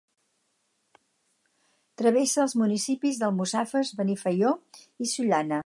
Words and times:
Travessa 2.01 2.41
els 2.45 2.55
municipis 2.63 3.21
d'Almussafes, 3.23 3.93
Benifaió 4.01 4.55
i 5.07 5.11
Sollana. 5.17 5.59